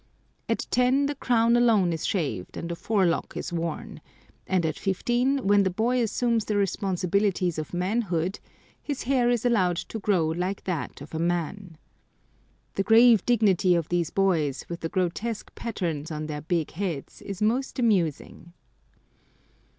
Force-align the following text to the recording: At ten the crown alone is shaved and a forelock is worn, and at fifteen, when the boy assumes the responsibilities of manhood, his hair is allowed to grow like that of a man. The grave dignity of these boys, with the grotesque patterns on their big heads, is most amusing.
At 0.49 0.65
ten 0.71 1.05
the 1.05 1.13
crown 1.13 1.55
alone 1.55 1.93
is 1.93 2.07
shaved 2.07 2.57
and 2.57 2.71
a 2.71 2.75
forelock 2.75 3.37
is 3.37 3.53
worn, 3.53 4.01
and 4.47 4.65
at 4.65 4.79
fifteen, 4.79 5.45
when 5.45 5.61
the 5.61 5.69
boy 5.69 6.01
assumes 6.01 6.45
the 6.45 6.57
responsibilities 6.57 7.59
of 7.59 7.71
manhood, 7.71 8.39
his 8.81 9.03
hair 9.03 9.29
is 9.29 9.45
allowed 9.45 9.75
to 9.77 9.99
grow 9.99 10.25
like 10.25 10.63
that 10.63 11.01
of 11.01 11.13
a 11.13 11.19
man. 11.19 11.77
The 12.73 12.81
grave 12.83 13.23
dignity 13.27 13.75
of 13.75 13.89
these 13.89 14.09
boys, 14.09 14.65
with 14.67 14.79
the 14.79 14.89
grotesque 14.89 15.53
patterns 15.53 16.09
on 16.09 16.25
their 16.25 16.41
big 16.41 16.71
heads, 16.71 17.21
is 17.21 17.39
most 17.39 17.77
amusing. 17.77 18.53